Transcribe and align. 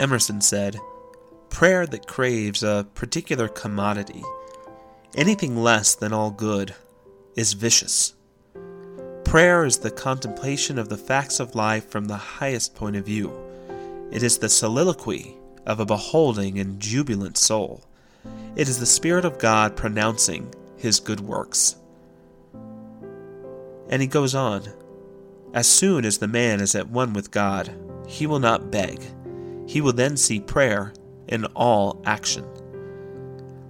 Emerson 0.00 0.40
said, 0.40 0.80
Prayer 1.50 1.86
that 1.86 2.06
craves 2.06 2.62
a 2.62 2.86
particular 2.94 3.48
commodity, 3.48 4.22
anything 5.14 5.56
less 5.56 5.94
than 5.94 6.12
all 6.12 6.30
good, 6.30 6.74
is 7.36 7.52
vicious. 7.52 8.14
Prayer 9.24 9.66
is 9.66 9.78
the 9.78 9.90
contemplation 9.90 10.78
of 10.78 10.88
the 10.88 10.96
facts 10.96 11.38
of 11.38 11.54
life 11.54 11.90
from 11.90 12.06
the 12.06 12.16
highest 12.16 12.74
point 12.74 12.96
of 12.96 13.04
view. 13.04 13.30
It 14.10 14.22
is 14.22 14.38
the 14.38 14.48
soliloquy 14.48 15.36
of 15.66 15.80
a 15.80 15.86
beholding 15.86 16.58
and 16.58 16.80
jubilant 16.80 17.36
soul. 17.36 17.84
It 18.56 18.68
is 18.68 18.80
the 18.80 18.86
Spirit 18.86 19.26
of 19.26 19.38
God 19.38 19.76
pronouncing 19.76 20.52
His 20.78 20.98
good 20.98 21.20
works. 21.20 21.76
And 23.90 24.00
he 24.00 24.08
goes 24.08 24.34
on 24.34 24.62
As 25.52 25.68
soon 25.68 26.06
as 26.06 26.18
the 26.18 26.26
man 26.26 26.60
is 26.60 26.74
at 26.74 26.88
one 26.88 27.12
with 27.12 27.30
God, 27.30 27.70
he 28.06 28.26
will 28.26 28.40
not 28.40 28.70
beg. 28.70 29.00
He 29.70 29.80
will 29.80 29.92
then 29.92 30.16
see 30.16 30.40
prayer 30.40 30.92
in 31.28 31.44
all 31.54 32.02
action. 32.04 32.44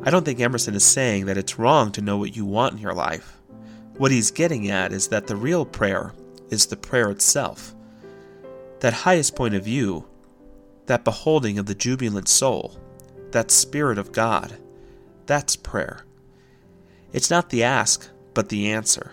I 0.03 0.09
don't 0.09 0.25
think 0.25 0.41
Emerson 0.41 0.75
is 0.75 0.83
saying 0.83 1.27
that 1.27 1.37
it's 1.37 1.59
wrong 1.59 1.93
to 1.93 2.01
know 2.01 2.17
what 2.17 2.35
you 2.35 2.47
want 2.47 2.73
in 2.73 2.79
your 2.79 2.95
life. 2.95 3.39
What 3.99 4.11
he's 4.11 4.31
getting 4.31 4.71
at 4.71 4.95
is 4.95 5.09
that 5.09 5.27
the 5.27 5.37
real 5.37 5.67
prayer 5.67 6.15
is 6.49 6.65
the 6.65 6.77
prayer 6.79 7.11
itself. 7.11 7.75
That 8.79 8.95
highest 8.95 9.37
point 9.37 9.53
of 9.53 9.63
view, 9.63 10.07
that 10.87 11.05
beholding 11.05 11.59
of 11.59 11.67
the 11.67 11.75
jubilant 11.75 12.29
soul, 12.29 12.81
that 13.33 13.51
Spirit 13.51 13.99
of 13.99 14.11
God, 14.11 14.57
that's 15.27 15.55
prayer. 15.55 16.07
It's 17.13 17.31
not 17.31 17.51
the 17.51 17.63
ask, 17.63 18.09
but 18.33 18.49
the 18.49 18.73
answer. 18.73 19.13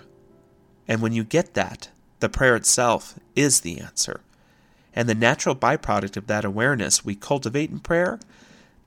And 0.88 1.02
when 1.02 1.12
you 1.12 1.26
get 1.26 1.54
that, 1.56 1.90
the 2.22 2.30
prayer 2.30 2.56
itself 2.56 3.20
is 3.36 3.59
the 3.59 3.81
answer. 3.81 4.22
And 4.98 5.08
the 5.08 5.14
natural 5.14 5.56
byproduct 5.56 6.18
of 6.18 6.26
that 6.26 6.44
awareness 6.44 7.06
we 7.06 7.14
cultivate 7.14 7.70
in 7.70 7.78
prayer, 7.78 8.20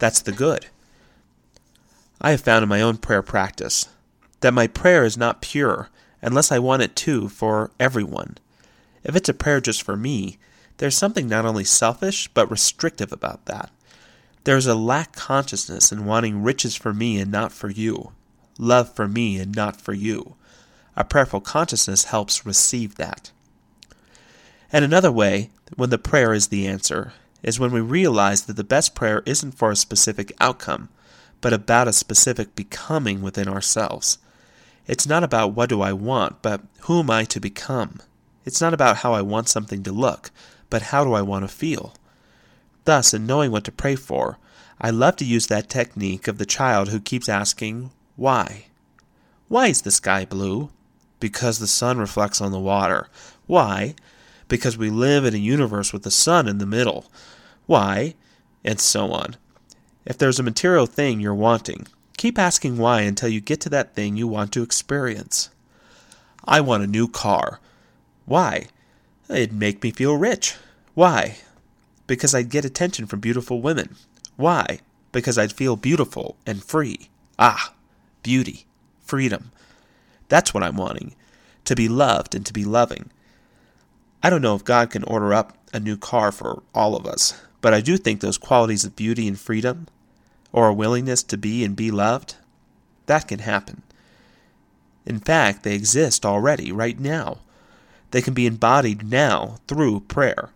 that's 0.00 0.20
the 0.20 0.32
good. 0.32 0.66
I 2.20 2.32
have 2.32 2.40
found 2.40 2.64
in 2.64 2.68
my 2.68 2.82
own 2.82 2.96
prayer 2.96 3.22
practice 3.22 3.88
that 4.40 4.52
my 4.52 4.66
prayer 4.66 5.04
is 5.04 5.16
not 5.16 5.40
pure 5.40 5.88
unless 6.20 6.50
I 6.50 6.58
want 6.58 6.82
it 6.82 6.96
to 6.96 7.28
for 7.28 7.70
everyone. 7.78 8.38
If 9.04 9.14
it's 9.14 9.28
a 9.28 9.34
prayer 9.34 9.60
just 9.60 9.84
for 9.84 9.96
me, 9.96 10.38
there's 10.78 10.96
something 10.96 11.28
not 11.28 11.46
only 11.46 11.62
selfish 11.62 12.26
but 12.34 12.50
restrictive 12.50 13.12
about 13.12 13.44
that. 13.44 13.70
There's 14.42 14.66
a 14.66 14.74
lack 14.74 15.12
consciousness 15.12 15.92
in 15.92 16.06
wanting 16.06 16.42
riches 16.42 16.74
for 16.74 16.92
me 16.92 17.20
and 17.20 17.30
not 17.30 17.52
for 17.52 17.70
you, 17.70 18.10
love 18.58 18.92
for 18.96 19.06
me 19.06 19.38
and 19.38 19.54
not 19.54 19.80
for 19.80 19.92
you. 19.92 20.34
A 20.96 21.04
prayerful 21.04 21.40
consciousness 21.40 22.06
helps 22.06 22.44
receive 22.44 22.96
that. 22.96 23.30
And 24.72 24.84
another 24.84 25.12
way, 25.12 25.50
when 25.76 25.90
the 25.90 25.98
prayer 25.98 26.32
is 26.32 26.48
the 26.48 26.66
answer, 26.66 27.12
is 27.42 27.58
when 27.58 27.72
we 27.72 27.80
realize 27.80 28.42
that 28.42 28.56
the 28.56 28.64
best 28.64 28.94
prayer 28.94 29.22
isn't 29.26 29.52
for 29.52 29.70
a 29.70 29.76
specific 29.76 30.32
outcome, 30.40 30.88
but 31.40 31.52
about 31.52 31.88
a 31.88 31.92
specific 31.92 32.54
becoming 32.54 33.22
within 33.22 33.48
ourselves. 33.48 34.18
It's 34.86 35.06
not 35.06 35.24
about 35.24 35.52
what 35.52 35.68
do 35.68 35.80
I 35.80 35.92
want, 35.92 36.42
but 36.42 36.62
who 36.82 37.00
am 37.00 37.10
I 37.10 37.24
to 37.24 37.40
become? 37.40 38.00
It's 38.44 38.60
not 38.60 38.74
about 38.74 38.98
how 38.98 39.12
I 39.12 39.22
want 39.22 39.48
something 39.48 39.82
to 39.84 39.92
look, 39.92 40.30
but 40.68 40.82
how 40.82 41.04
do 41.04 41.12
I 41.12 41.22
want 41.22 41.44
to 41.44 41.54
feel? 41.54 41.94
Thus, 42.84 43.14
in 43.14 43.26
knowing 43.26 43.50
what 43.50 43.64
to 43.64 43.72
pray 43.72 43.94
for, 43.96 44.38
I 44.80 44.90
love 44.90 45.16
to 45.16 45.24
use 45.24 45.46
that 45.46 45.68
technique 45.68 46.26
of 46.26 46.38
the 46.38 46.46
child 46.46 46.88
who 46.88 47.00
keeps 47.00 47.28
asking, 47.28 47.90
Why? 48.16 48.66
Why 49.48 49.66
is 49.68 49.82
the 49.82 49.90
sky 49.90 50.24
blue? 50.24 50.70
Because 51.20 51.58
the 51.58 51.66
sun 51.66 51.98
reflects 51.98 52.40
on 52.40 52.50
the 52.50 52.58
water. 52.58 53.08
Why? 53.46 53.94
Because 54.50 54.76
we 54.76 54.90
live 54.90 55.24
in 55.24 55.32
a 55.32 55.38
universe 55.38 55.92
with 55.92 56.02
the 56.02 56.10
sun 56.10 56.48
in 56.48 56.58
the 56.58 56.66
middle. 56.66 57.06
Why? 57.66 58.16
And 58.64 58.80
so 58.80 59.12
on. 59.12 59.36
If 60.04 60.18
there's 60.18 60.40
a 60.40 60.42
material 60.42 60.86
thing 60.86 61.20
you're 61.20 61.32
wanting, 61.32 61.86
keep 62.16 62.36
asking 62.36 62.76
why 62.76 63.02
until 63.02 63.28
you 63.28 63.40
get 63.40 63.60
to 63.60 63.68
that 63.68 63.94
thing 63.94 64.16
you 64.16 64.26
want 64.26 64.52
to 64.52 64.62
experience. 64.64 65.50
I 66.44 66.60
want 66.60 66.82
a 66.82 66.88
new 66.88 67.06
car. 67.06 67.60
Why? 68.26 68.66
It'd 69.28 69.52
make 69.52 69.84
me 69.84 69.92
feel 69.92 70.16
rich. 70.16 70.56
Why? 70.94 71.36
Because 72.08 72.34
I'd 72.34 72.50
get 72.50 72.64
attention 72.64 73.06
from 73.06 73.20
beautiful 73.20 73.62
women. 73.62 73.94
Why? 74.34 74.80
Because 75.12 75.38
I'd 75.38 75.52
feel 75.52 75.76
beautiful 75.76 76.36
and 76.44 76.64
free. 76.64 77.08
Ah, 77.38 77.72
beauty, 78.24 78.66
freedom. 79.00 79.52
That's 80.28 80.52
what 80.52 80.64
I'm 80.64 80.76
wanting 80.76 81.14
to 81.66 81.76
be 81.76 81.88
loved 81.88 82.34
and 82.34 82.44
to 82.46 82.52
be 82.52 82.64
loving. 82.64 83.12
I 84.22 84.30
don't 84.30 84.42
know 84.42 84.54
if 84.54 84.64
God 84.64 84.90
can 84.90 85.04
order 85.04 85.32
up 85.32 85.56
a 85.72 85.80
new 85.80 85.96
car 85.96 86.30
for 86.30 86.62
all 86.74 86.94
of 86.94 87.06
us, 87.06 87.40
but 87.60 87.72
I 87.72 87.80
do 87.80 87.96
think 87.96 88.20
those 88.20 88.38
qualities 88.38 88.84
of 88.84 88.96
beauty 88.96 89.26
and 89.26 89.38
freedom, 89.38 89.86
or 90.52 90.68
a 90.68 90.74
willingness 90.74 91.22
to 91.24 91.38
be 91.38 91.64
and 91.64 91.74
be 91.74 91.90
loved, 91.90 92.36
that 93.06 93.28
can 93.28 93.40
happen. 93.40 93.82
In 95.06 95.20
fact, 95.20 95.62
they 95.62 95.74
exist 95.74 96.26
already, 96.26 96.70
right 96.70 96.98
now. 96.98 97.38
They 98.10 98.20
can 98.20 98.34
be 98.34 98.46
embodied 98.46 99.08
now 99.08 99.56
through 99.66 100.00
prayer. 100.00 100.50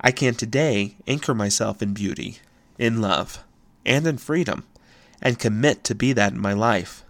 I 0.00 0.10
can 0.12 0.34
today 0.34 0.96
anchor 1.06 1.34
myself 1.34 1.82
in 1.82 1.94
beauty, 1.94 2.38
in 2.78 3.00
love, 3.00 3.42
and 3.84 4.06
in 4.06 4.18
freedom, 4.18 4.64
and 5.20 5.38
commit 5.38 5.84
to 5.84 5.94
be 5.94 6.12
that 6.12 6.32
in 6.32 6.40
my 6.40 6.52
life. 6.52 7.04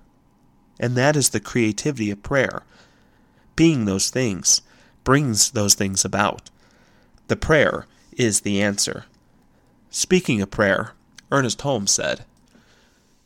And 0.80 0.96
that 0.96 1.16
is 1.16 1.30
the 1.30 1.40
creativity 1.40 2.10
of 2.10 2.22
prayer. 2.22 2.62
Being 3.56 3.84
those 3.84 4.10
things 4.10 4.62
brings 5.04 5.50
those 5.50 5.74
things 5.74 6.04
about. 6.04 6.50
The 7.28 7.36
prayer 7.36 7.86
is 8.16 8.40
the 8.40 8.60
answer. 8.60 9.04
Speaking 9.90 10.40
of 10.40 10.50
prayer, 10.50 10.92
Ernest 11.30 11.60
Holmes 11.62 11.90
said, 11.90 12.24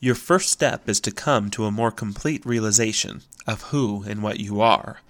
Your 0.00 0.14
first 0.14 0.50
step 0.50 0.88
is 0.88 1.00
to 1.00 1.10
come 1.10 1.50
to 1.50 1.64
a 1.64 1.72
more 1.72 1.90
complete 1.90 2.44
realization 2.44 3.22
of 3.46 3.62
who 3.64 4.04
and 4.06 4.22
what 4.22 4.40
you 4.40 4.60
are. 4.60 5.00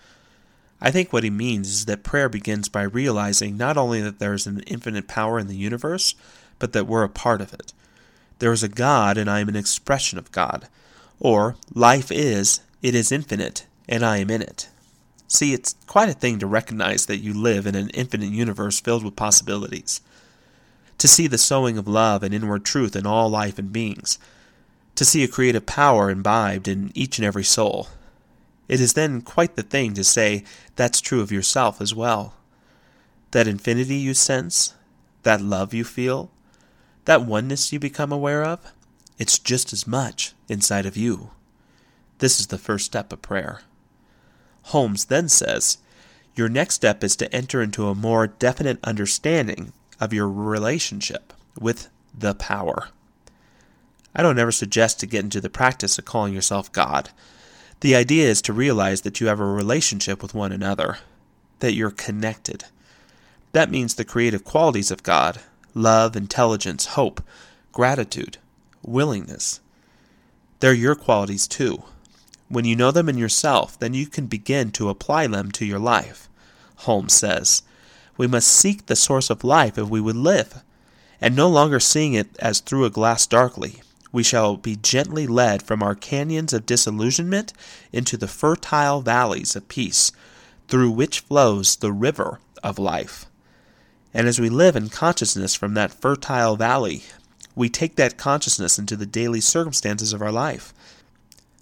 I 0.80 0.90
think 0.90 1.12
what 1.12 1.24
he 1.24 1.30
means 1.30 1.68
is 1.68 1.84
that 1.86 2.02
prayer 2.02 2.28
begins 2.28 2.68
by 2.68 2.82
realizing 2.82 3.56
not 3.56 3.76
only 3.76 4.02
that 4.02 4.18
there 4.18 4.34
is 4.34 4.46
an 4.46 4.60
infinite 4.66 5.08
power 5.08 5.38
in 5.38 5.46
the 5.46 5.56
universe, 5.56 6.14
but 6.58 6.72
that 6.72 6.86
we're 6.86 7.02
a 7.02 7.08
part 7.08 7.40
of 7.40 7.54
it. 7.54 7.72
There 8.38 8.52
is 8.52 8.62
a 8.62 8.68
God, 8.68 9.16
and 9.16 9.30
I 9.30 9.40
am 9.40 9.48
an 9.48 9.56
expression 9.56 10.18
of 10.18 10.32
God. 10.32 10.68
Or, 11.18 11.56
life 11.72 12.12
is, 12.12 12.60
it 12.82 12.94
is 12.94 13.10
infinite, 13.10 13.66
and 13.88 14.04
I 14.04 14.18
am 14.18 14.30
in 14.30 14.42
it. 14.42 14.68
See, 15.28 15.52
it's 15.52 15.74
quite 15.86 16.08
a 16.08 16.14
thing 16.14 16.38
to 16.38 16.46
recognize 16.46 17.06
that 17.06 17.18
you 17.18 17.34
live 17.34 17.66
in 17.66 17.74
an 17.74 17.90
infinite 17.90 18.30
universe 18.30 18.80
filled 18.80 19.04
with 19.04 19.16
possibilities. 19.16 20.00
To 20.98 21.08
see 21.08 21.26
the 21.26 21.38
sowing 21.38 21.76
of 21.78 21.88
love 21.88 22.22
and 22.22 22.32
inward 22.32 22.64
truth 22.64 22.94
in 22.94 23.06
all 23.06 23.28
life 23.28 23.58
and 23.58 23.72
beings. 23.72 24.18
To 24.94 25.04
see 25.04 25.24
a 25.24 25.28
creative 25.28 25.66
power 25.66 26.10
imbibed 26.10 26.68
in 26.68 26.90
each 26.94 27.18
and 27.18 27.26
every 27.26 27.44
soul. 27.44 27.88
It 28.68 28.80
is 28.80 28.94
then 28.94 29.20
quite 29.20 29.56
the 29.56 29.62
thing 29.62 29.94
to 29.94 30.04
say 30.04 30.44
that's 30.74 31.00
true 31.00 31.20
of 31.20 31.32
yourself 31.32 31.80
as 31.80 31.94
well. 31.94 32.34
That 33.32 33.46
infinity 33.46 33.96
you 33.96 34.14
sense, 34.14 34.74
that 35.22 35.40
love 35.40 35.74
you 35.74 35.84
feel, 35.84 36.30
that 37.04 37.22
oneness 37.22 37.72
you 37.72 37.78
become 37.78 38.12
aware 38.12 38.44
of, 38.44 38.72
it's 39.18 39.38
just 39.38 39.72
as 39.72 39.86
much 39.86 40.34
inside 40.48 40.86
of 40.86 40.96
you. 40.96 41.30
This 42.18 42.40
is 42.40 42.46
the 42.46 42.58
first 42.58 42.86
step 42.86 43.12
of 43.12 43.22
prayer. 43.22 43.60
Holmes 44.66 45.04
then 45.04 45.28
says, 45.28 45.78
Your 46.34 46.48
next 46.48 46.74
step 46.74 47.04
is 47.04 47.14
to 47.16 47.32
enter 47.32 47.62
into 47.62 47.86
a 47.86 47.94
more 47.94 48.26
definite 48.26 48.80
understanding 48.82 49.72
of 50.00 50.12
your 50.12 50.28
relationship 50.28 51.32
with 51.58 51.88
the 52.12 52.34
power. 52.34 52.88
I 54.12 54.22
don't 54.22 54.38
ever 54.38 54.50
suggest 54.50 54.98
to 55.00 55.06
get 55.06 55.22
into 55.22 55.40
the 55.40 55.48
practice 55.48 55.98
of 55.98 56.04
calling 56.04 56.34
yourself 56.34 56.72
God. 56.72 57.10
The 57.80 57.94
idea 57.94 58.28
is 58.28 58.42
to 58.42 58.52
realize 58.52 59.02
that 59.02 59.20
you 59.20 59.28
have 59.28 59.38
a 59.38 59.46
relationship 59.46 60.20
with 60.20 60.34
one 60.34 60.50
another, 60.50 60.98
that 61.60 61.74
you're 61.74 61.90
connected. 61.92 62.64
That 63.52 63.70
means 63.70 63.94
the 63.94 64.04
creative 64.04 64.42
qualities 64.42 64.90
of 64.90 65.04
God 65.04 65.40
love, 65.74 66.16
intelligence, 66.16 66.86
hope, 66.86 67.22
gratitude, 67.70 68.38
willingness. 68.82 69.60
They're 70.58 70.72
your 70.72 70.96
qualities 70.96 71.46
too. 71.46 71.84
When 72.48 72.64
you 72.64 72.76
know 72.76 72.90
them 72.90 73.08
in 73.08 73.18
yourself, 73.18 73.78
then 73.78 73.94
you 73.94 74.06
can 74.06 74.26
begin 74.26 74.70
to 74.72 74.88
apply 74.88 75.26
them 75.26 75.50
to 75.52 75.66
your 75.66 75.78
life. 75.78 76.28
Holmes 76.76 77.12
says, 77.12 77.62
We 78.16 78.26
must 78.26 78.48
seek 78.48 78.86
the 78.86 78.96
source 78.96 79.30
of 79.30 79.42
life 79.42 79.76
if 79.76 79.88
we 79.88 80.00
would 80.00 80.16
live, 80.16 80.62
and 81.20 81.34
no 81.34 81.48
longer 81.48 81.80
seeing 81.80 82.14
it 82.14 82.36
as 82.38 82.60
through 82.60 82.84
a 82.84 82.90
glass 82.90 83.26
darkly. 83.26 83.82
We 84.12 84.22
shall 84.22 84.56
be 84.56 84.76
gently 84.76 85.26
led 85.26 85.62
from 85.62 85.82
our 85.82 85.94
canyons 85.94 86.52
of 86.52 86.66
disillusionment 86.66 87.52
into 87.92 88.16
the 88.16 88.28
fertile 88.28 89.00
valleys 89.00 89.56
of 89.56 89.68
peace, 89.68 90.12
through 90.68 90.92
which 90.92 91.20
flows 91.20 91.76
the 91.76 91.92
river 91.92 92.40
of 92.62 92.78
life. 92.78 93.26
And 94.14 94.26
as 94.26 94.40
we 94.40 94.48
live 94.48 94.76
in 94.76 94.88
consciousness 94.88 95.54
from 95.54 95.74
that 95.74 95.92
fertile 95.92 96.56
valley, 96.56 97.02
we 97.54 97.68
take 97.68 97.96
that 97.96 98.16
consciousness 98.16 98.78
into 98.78 98.96
the 98.96 99.06
daily 99.06 99.40
circumstances 99.40 100.12
of 100.12 100.22
our 100.22 100.32
life. 100.32 100.72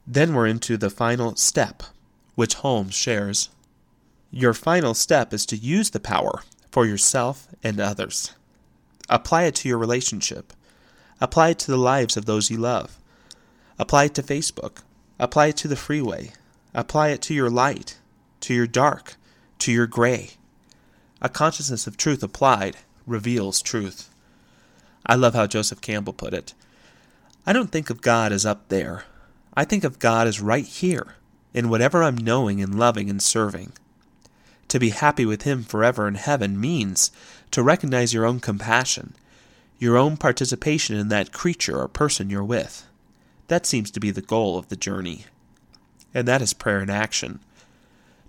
Then 0.06 0.34
we're 0.34 0.46
into 0.46 0.76
the 0.76 0.90
final 0.90 1.36
step, 1.36 1.82
which 2.34 2.54
Holmes 2.54 2.94
shares. 2.94 3.48
Your 4.30 4.52
final 4.52 4.94
step 4.94 5.32
is 5.32 5.46
to 5.46 5.56
use 5.56 5.90
the 5.90 6.00
power 6.00 6.42
for 6.70 6.84
yourself 6.84 7.48
and 7.62 7.80
others. 7.80 8.32
Apply 9.08 9.44
it 9.44 9.54
to 9.56 9.68
your 9.68 9.78
relationship. 9.78 10.52
Apply 11.20 11.50
it 11.50 11.58
to 11.60 11.70
the 11.70 11.76
lives 11.76 12.16
of 12.16 12.26
those 12.26 12.50
you 12.50 12.58
love. 12.58 12.98
Apply 13.78 14.04
it 14.04 14.14
to 14.14 14.22
Facebook. 14.22 14.82
Apply 15.18 15.46
it 15.46 15.56
to 15.58 15.68
the 15.68 15.76
freeway. 15.76 16.32
Apply 16.74 17.08
it 17.08 17.22
to 17.22 17.34
your 17.34 17.50
light, 17.50 17.98
to 18.40 18.52
your 18.52 18.66
dark, 18.66 19.14
to 19.60 19.72
your 19.72 19.86
gray. 19.86 20.30
A 21.22 21.28
consciousness 21.28 21.86
of 21.86 21.96
truth 21.96 22.22
applied 22.22 22.76
reveals 23.06 23.62
truth. 23.62 24.10
I 25.06 25.14
love 25.14 25.34
how 25.34 25.46
Joseph 25.46 25.80
Campbell 25.80 26.12
put 26.12 26.34
it. 26.34 26.54
I 27.46 27.52
don't 27.52 27.70
think 27.70 27.90
of 27.90 28.00
God 28.00 28.32
as 28.32 28.44
up 28.44 28.68
there. 28.68 29.04
I 29.56 29.64
think 29.64 29.84
of 29.84 29.98
God 29.98 30.26
as 30.26 30.40
right 30.40 30.64
here, 30.64 31.14
in 31.52 31.68
whatever 31.68 32.02
I'm 32.02 32.16
knowing 32.16 32.60
and 32.60 32.78
loving 32.78 33.08
and 33.08 33.22
serving. 33.22 33.72
To 34.68 34.80
be 34.80 34.90
happy 34.90 35.24
with 35.24 35.42
Him 35.42 35.62
forever 35.62 36.08
in 36.08 36.16
heaven 36.16 36.60
means 36.60 37.12
to 37.52 37.62
recognize 37.62 38.12
your 38.12 38.26
own 38.26 38.40
compassion, 38.40 39.14
your 39.78 39.96
own 39.96 40.16
participation 40.16 40.96
in 40.96 41.08
that 41.08 41.32
creature 41.32 41.78
or 41.78 41.88
person 41.88 42.30
you're 42.30 42.42
with. 42.42 42.86
That 43.48 43.66
seems 43.66 43.90
to 43.92 44.00
be 44.00 44.10
the 44.10 44.22
goal 44.22 44.58
of 44.58 44.68
the 44.68 44.76
journey. 44.76 45.26
And 46.12 46.26
that 46.26 46.42
is 46.42 46.52
prayer 46.52 46.80
in 46.80 46.90
action. 46.90 47.40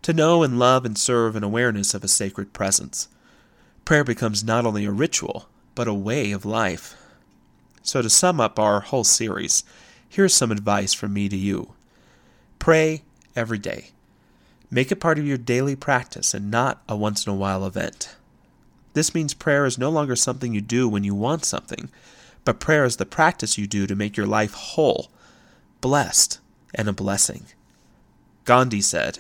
To 0.04 0.14
know 0.14 0.44
and 0.44 0.60
love 0.60 0.86
and 0.86 0.98
serve 0.98 1.36
in 1.36 1.44
awareness 1.44 1.94
of 1.94 2.04
a 2.04 2.08
sacred 2.08 2.54
presence. 2.54 3.08
Prayer 3.86 4.04
becomes 4.04 4.44
not 4.44 4.66
only 4.66 4.86
a 4.86 4.92
ritual, 4.92 5.48
but 5.74 5.88
a 5.88 5.94
way 5.94 6.32
of 6.32 6.46
life. 6.46 6.96
So, 7.82 8.02
to 8.02 8.10
sum 8.10 8.40
up 8.40 8.60
our 8.60 8.82
whole 8.82 9.04
series, 9.04 9.64
here's 10.16 10.34
some 10.34 10.50
advice 10.50 10.94
from 10.94 11.14
me 11.14 11.28
to 11.28 11.36
you 11.36 11.74
Pray 12.58 13.04
every 13.36 13.58
day. 13.58 13.90
Make 14.72 14.90
it 14.90 14.96
part 15.02 15.20
of 15.20 15.28
your 15.28 15.38
daily 15.38 15.76
practice 15.76 16.34
and 16.34 16.50
not 16.50 16.82
a 16.88 16.96
once 16.96 17.28
in 17.28 17.34
a 17.34 17.36
while 17.36 17.66
event. 17.66 18.16
This 18.94 19.14
means 19.14 19.34
prayer 19.34 19.66
is 19.66 19.78
no 19.78 19.90
longer 19.90 20.16
something 20.16 20.54
you 20.54 20.62
do 20.62 20.88
when 20.88 21.04
you 21.04 21.14
want 21.14 21.44
something, 21.44 21.90
but 22.46 22.62
prayer 22.62 22.86
is 22.86 22.96
the 22.96 23.06
practice 23.06 23.58
you 23.58 23.68
do 23.68 23.86
to 23.86 23.96
make 23.96 24.16
your 24.16 24.26
life 24.26 24.54
whole, 24.54 25.12
blessed, 25.82 26.40
and 26.74 26.88
a 26.88 26.94
blessing. 26.94 27.48
Gandhi 28.46 28.80
said, 28.80 29.20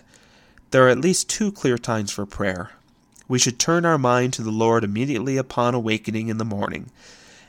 There 0.71 0.85
are 0.85 0.89
at 0.89 1.01
least 1.01 1.29
two 1.29 1.51
clear 1.51 1.77
times 1.77 2.11
for 2.11 2.25
prayer. 2.25 2.71
We 3.27 3.37
should 3.37 3.59
turn 3.59 3.85
our 3.85 3.97
mind 3.97 4.31
to 4.33 4.41
the 4.43 4.49
Lord 4.49 4.85
immediately 4.85 5.35
upon 5.35 5.75
awakening 5.75 6.29
in 6.29 6.37
the 6.37 6.45
morning, 6.45 6.89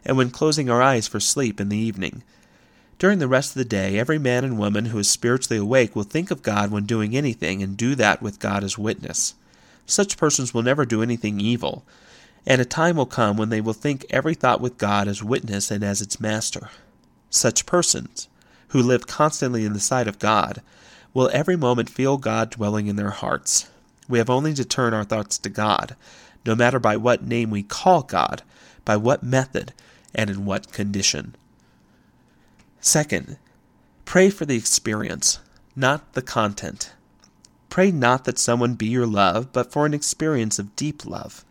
and 0.04 0.16
when 0.16 0.30
closing 0.30 0.68
our 0.68 0.82
eyes 0.82 1.06
for 1.06 1.20
sleep 1.20 1.60
in 1.60 1.68
the 1.68 1.78
evening. 1.78 2.24
During 2.98 3.18
the 3.18 3.28
rest 3.28 3.50
of 3.50 3.56
the 3.56 3.64
day, 3.66 3.98
every 3.98 4.18
man 4.18 4.42
and 4.42 4.58
woman 4.58 4.86
who 4.86 4.98
is 4.98 5.08
spiritually 5.08 5.58
awake 5.58 5.94
will 5.94 6.02
think 6.02 6.30
of 6.30 6.42
God 6.42 6.70
when 6.70 6.86
doing 6.86 7.14
anything 7.14 7.62
and 7.62 7.76
do 7.76 7.94
that 7.94 8.22
with 8.22 8.38
God 8.38 8.64
as 8.64 8.78
witness. 8.78 9.34
Such 9.84 10.16
persons 10.16 10.54
will 10.54 10.62
never 10.62 10.86
do 10.86 11.02
anything 11.02 11.38
evil, 11.38 11.84
and 12.46 12.58
a 12.58 12.64
time 12.64 12.96
will 12.96 13.04
come 13.04 13.36
when 13.36 13.50
they 13.50 13.60
will 13.60 13.74
think 13.74 14.06
every 14.08 14.34
thought 14.34 14.62
with 14.62 14.78
God 14.78 15.08
as 15.08 15.22
witness 15.22 15.70
and 15.70 15.84
as 15.84 16.00
its 16.00 16.18
master. 16.20 16.70
Such 17.28 17.66
persons, 17.66 18.28
who 18.68 18.82
live 18.82 19.06
constantly 19.06 19.66
in 19.66 19.74
the 19.74 19.80
sight 19.80 20.08
of 20.08 20.18
God, 20.18 20.62
will 21.12 21.28
every 21.34 21.56
moment 21.56 21.90
feel 21.90 22.16
God 22.16 22.50
dwelling 22.50 22.86
in 22.86 22.96
their 22.96 23.10
hearts. 23.10 23.68
We 24.08 24.18
have 24.18 24.30
only 24.30 24.54
to 24.54 24.64
turn 24.64 24.94
our 24.94 25.04
thoughts 25.04 25.36
to 25.38 25.50
God, 25.50 25.96
no 26.46 26.54
matter 26.54 26.78
by 26.78 26.96
what 26.96 27.22
name 27.22 27.50
we 27.50 27.62
call 27.62 28.02
God, 28.04 28.42
by 28.86 28.96
what 28.96 29.22
method, 29.22 29.74
and 30.14 30.30
in 30.30 30.46
what 30.46 30.72
condition. 30.72 31.34
Second, 32.80 33.38
pray 34.04 34.30
for 34.30 34.44
the 34.44 34.56
experience, 34.56 35.40
not 35.74 36.12
the 36.12 36.22
content. 36.22 36.92
Pray 37.68 37.90
not 37.90 38.24
that 38.24 38.38
someone 38.38 38.74
be 38.74 38.86
your 38.86 39.06
love, 39.06 39.52
but 39.52 39.72
for 39.72 39.86
an 39.86 39.94
experience 39.94 40.58
of 40.58 40.76
deep 40.76 41.04
love. 41.04 41.44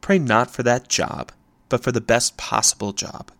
Pray 0.00 0.18
not 0.18 0.50
for 0.50 0.62
that 0.62 0.88
job, 0.88 1.32
but 1.68 1.82
for 1.82 1.92
the 1.92 2.00
best 2.00 2.36
possible 2.36 2.92
job. 2.92 3.30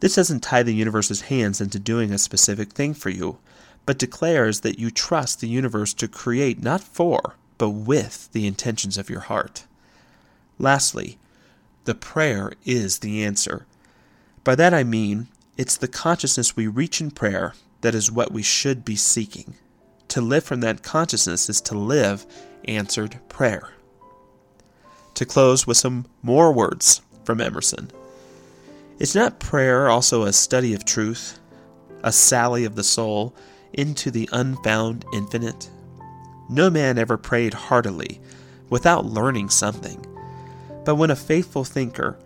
This 0.00 0.16
doesn't 0.16 0.40
tie 0.40 0.62
the 0.62 0.74
universe's 0.74 1.22
hands 1.22 1.60
into 1.60 1.78
doing 1.78 2.12
a 2.12 2.18
specific 2.18 2.72
thing 2.72 2.92
for 2.92 3.10
you, 3.10 3.38
but 3.86 3.98
declares 3.98 4.60
that 4.60 4.78
you 4.78 4.90
trust 4.90 5.40
the 5.40 5.48
universe 5.48 5.94
to 5.94 6.08
create 6.08 6.62
not 6.62 6.82
for, 6.82 7.36
but 7.56 7.70
with 7.70 8.30
the 8.32 8.46
intentions 8.46 8.98
of 8.98 9.08
your 9.08 9.20
heart. 9.20 9.64
Lastly, 10.58 11.18
the 11.84 11.94
prayer 11.94 12.52
is 12.64 12.98
the 12.98 13.24
answer. 13.24 13.64
By 14.44 14.54
that 14.56 14.74
I 14.74 14.84
mean 14.84 15.28
it's 15.56 15.76
the 15.76 15.88
consciousness 15.88 16.56
we 16.56 16.66
reach 16.66 17.00
in 17.00 17.10
prayer 17.10 17.54
that 17.80 17.94
is 17.94 18.10
what 18.10 18.32
we 18.32 18.42
should 18.42 18.84
be 18.84 18.96
seeking. 18.96 19.54
To 20.08 20.20
live 20.20 20.44
from 20.44 20.60
that 20.60 20.82
consciousness 20.82 21.48
is 21.48 21.60
to 21.62 21.78
live 21.78 22.26
answered 22.66 23.18
prayer. 23.28 23.70
To 25.14 25.24
close 25.24 25.66
with 25.66 25.76
some 25.76 26.06
more 26.22 26.52
words 26.52 27.00
from 27.24 27.40
Emerson. 27.40 27.90
Is 28.98 29.14
not 29.14 29.40
prayer 29.40 29.88
also 29.88 30.22
a 30.22 30.32
study 30.32 30.74
of 30.74 30.84
truth, 30.84 31.38
a 32.02 32.12
sally 32.12 32.64
of 32.64 32.76
the 32.76 32.84
soul 32.84 33.34
into 33.72 34.10
the 34.10 34.28
unfound 34.32 35.04
infinite? 35.12 35.70
No 36.48 36.70
man 36.70 36.98
ever 36.98 37.16
prayed 37.16 37.54
heartily 37.54 38.20
without 38.70 39.06
learning 39.06 39.50
something. 39.50 40.04
But 40.84 40.96
when 40.96 41.10
a 41.10 41.16
faithful 41.16 41.64
thinker 41.64 42.18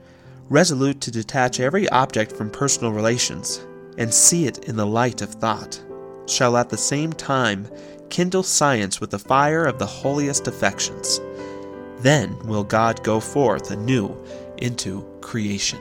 resolute 0.51 1.01
to 1.01 1.11
detach 1.13 1.61
every 1.61 1.89
object 1.91 2.33
from 2.33 2.51
personal 2.51 2.93
relations 2.93 3.65
and 3.97 4.13
see 4.13 4.47
it 4.47 4.69
in 4.69 4.77
the 4.77 4.87
light 4.87 5.23
of 5.23 5.31
thought, 5.31 5.81
shall 6.27 6.57
at 6.57 6.69
the 6.69 6.77
same 6.77 7.13
time 7.13 7.67
kindle 8.11 8.43
science 8.43 9.01
with 9.01 9.11
the 9.11 9.19
fire 9.19 9.65
of 9.65 9.79
the 9.79 9.87
holiest 9.87 10.49
affections. 10.49 11.21
Then 12.01 12.37
will 12.41 12.65
God 12.65 13.03
go 13.05 13.21
forth 13.21 13.71
anew 13.71 14.17
into 14.59 15.07
creation. 15.21 15.79